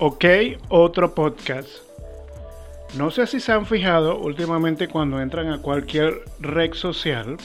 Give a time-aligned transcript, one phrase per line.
[0.00, 0.24] Ok,
[0.70, 1.68] otro podcast.
[2.98, 7.36] No sé si se han fijado últimamente cuando entran a cualquier red social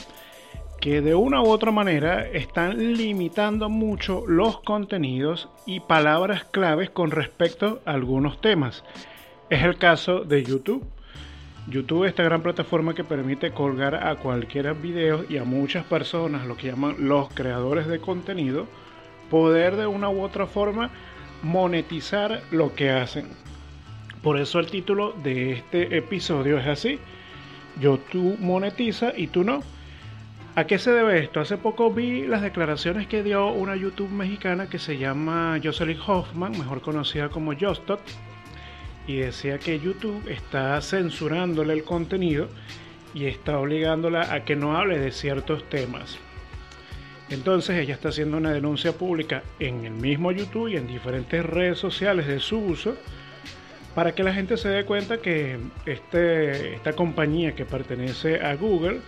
[0.80, 7.12] que de una u otra manera están limitando mucho los contenidos y palabras claves con
[7.12, 8.82] respecto a algunos temas.
[9.48, 10.84] Es el caso de YouTube.
[11.68, 16.56] YouTube, esta gran plataforma que permite colgar a cualquier video y a muchas personas, lo
[16.56, 18.66] que llaman los creadores de contenido,
[19.30, 20.90] poder de una u otra forma
[21.42, 23.26] monetizar lo que hacen.
[24.22, 26.98] Por eso el título de este episodio es así.
[27.80, 29.62] Yo tú monetiza y tú no.
[30.56, 31.40] ¿A qué se debe esto?
[31.40, 36.52] Hace poco vi las declaraciones que dio una YouTube mexicana que se llama Jocelyn Hoffman,
[36.52, 38.00] mejor conocida como Jostot,
[39.06, 42.48] y decía que YouTube está censurándole el contenido
[43.14, 46.18] y está obligándola a que no hable de ciertos temas.
[47.30, 51.78] Entonces ella está haciendo una denuncia pública en el mismo YouTube y en diferentes redes
[51.78, 52.96] sociales de su uso
[53.94, 59.00] para que la gente se dé cuenta que este, esta compañía que pertenece a Google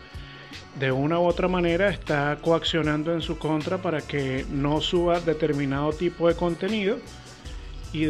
[0.79, 5.93] de una u otra manera está coaccionando en su contra para que no suba determinado
[5.93, 6.99] tipo de contenido
[7.93, 8.07] y,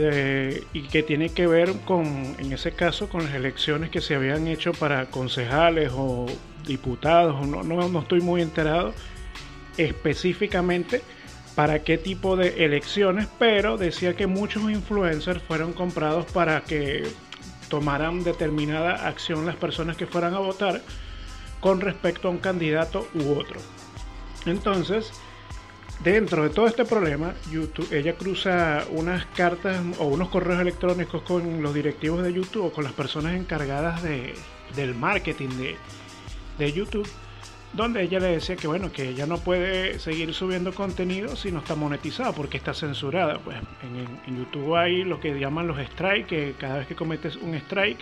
[0.90, 2.06] que tiene que ver con,
[2.38, 6.26] en ese caso, con las elecciones que se habían hecho para concejales o
[6.66, 8.94] diputados, no, no estoy muy enterado
[9.76, 11.02] específicamente
[11.54, 17.06] para qué tipo de elecciones, pero decía que muchos influencers fueron comprados para que
[17.68, 20.82] tomaran determinada acción las personas que fueran a votar
[21.60, 23.60] con respecto a un candidato u otro.
[24.46, 25.12] Entonces,
[26.02, 31.62] dentro de todo este problema, YouTube, ella cruza unas cartas o unos correos electrónicos con
[31.62, 34.34] los directivos de YouTube o con las personas encargadas de,
[34.74, 35.76] del marketing de,
[36.58, 37.08] de YouTube
[37.72, 41.60] donde ella le decía que bueno, que ella no puede seguir subiendo contenido si no
[41.60, 43.38] está monetizada porque está censurada.
[43.38, 47.54] Pues en, YouTube hay lo que llaman los strikes, que cada vez que cometes un
[47.54, 48.00] strike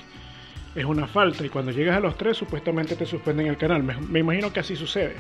[0.75, 3.83] es una falta y cuando llegas a los tres supuestamente te suspenden el canal.
[3.83, 5.17] Me, imagino que así sucede.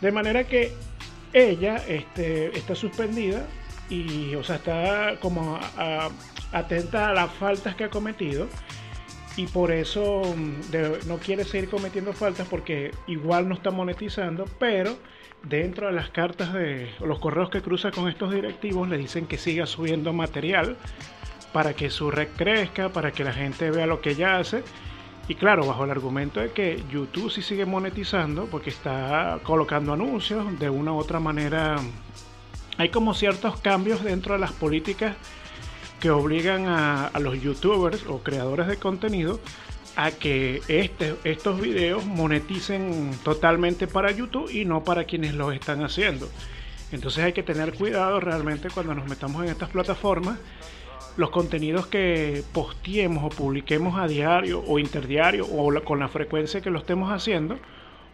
[0.00, 0.72] De manera que
[1.32, 3.46] ella este, está suspendida
[3.88, 5.60] y, o sea, está como
[6.52, 8.48] atenta a las faltas que ha cometido
[9.36, 14.96] y por eso mm, no quiere seguir cometiendo faltas porque igual no está monetizando, pero
[15.42, 19.38] dentro de las cartas de los correos que cruza con estos directivos le dicen que
[19.38, 20.76] siga subiendo material
[21.52, 24.62] para que su red crezca, para que la gente vea lo que ella hace.
[25.28, 30.58] Y claro, bajo el argumento de que YouTube sí sigue monetizando porque está colocando anuncios,
[30.58, 31.76] de una u otra manera
[32.78, 35.16] hay como ciertos cambios dentro de las políticas
[36.02, 39.38] que obligan a, los youtubers o creadores de contenido
[39.94, 45.84] a que este, estos videos moneticen totalmente para YouTube y no para quienes los están
[45.84, 46.28] haciendo.
[46.90, 50.40] Entonces hay que tener cuidado realmente cuando nos metamos en estas plataformas.
[51.16, 56.70] Los contenidos que posteemos o publiquemos a diario o interdiario o con la frecuencia que
[56.70, 57.60] lo estemos haciendo,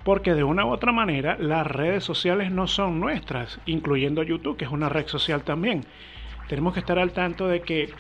[0.05, 4.67] porque de una u otra manera las redes sociales no son nuestras, incluyendo YouTube, que
[4.67, 5.87] es una red social también
[6.49, 7.91] tenemos que estar al tanto de que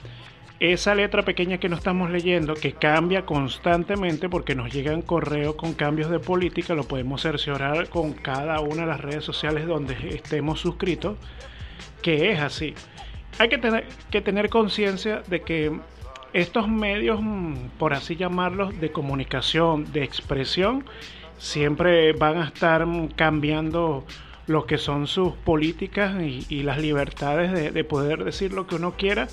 [0.60, 5.74] esa letra pequeña que no estamos leyendo, que cambia constantemente porque nos llegan correos con
[5.74, 10.58] cambios de política, lo podemos cerciorar con cada una de las redes sociales donde estemos
[10.58, 11.16] suscritos,
[12.02, 12.74] que es así.
[13.38, 15.78] Hay que tener, que tener conciencia de que
[16.32, 20.84] estos medios, mm, por así llamarlos, de comunicación, de expresión,
[21.38, 24.04] siempre van a estar mm, cambiando
[24.48, 29.28] lo que son sus políticas y, las libertades de, poder decir lo que uno quiera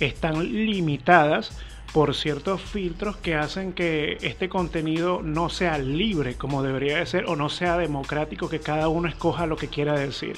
[0.00, 1.56] están limitadas
[1.92, 7.24] por ciertos filtros que hacen que este contenido no sea libre como debería de ser
[7.26, 10.36] o no sea democrático que cada uno escoja lo que quiera decir.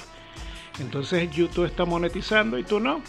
[0.79, 3.01] Entonces YouTube está monetizando y tú no.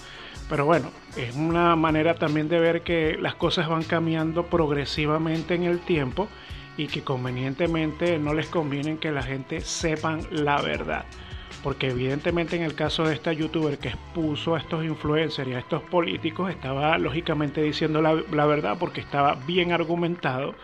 [0.49, 5.63] Pero bueno, es una manera también de ver que las cosas van cambiando progresivamente en
[5.63, 6.29] el tiempo
[6.77, 11.05] y que convenientemente no les conviene que la gente sepan la verdad.
[11.63, 15.61] Porque evidentemente en el caso de esta youtuber que expuso a estos influencers y a
[15.61, 20.55] estos políticos, estaba lógicamente diciendo la, la verdad porque estaba bien argumentado.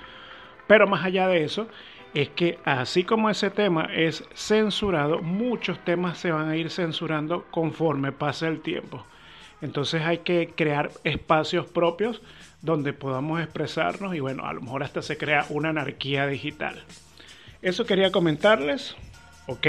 [0.67, 1.69] Pero más allá de eso,
[2.15, 7.45] es que así como ese tema es censurado, muchos temas se van a ir censurando
[7.51, 9.05] conforme pasa el tiempo.
[9.61, 12.23] Entonces hay que crear espacios propios
[12.63, 16.83] donde podamos expresarnos y bueno, a lo mejor hasta se crea una anarquía digital.
[17.63, 18.95] Eso quería comentarles,
[19.47, 19.67] ¿ok?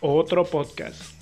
[0.00, 1.17] Otro podcast.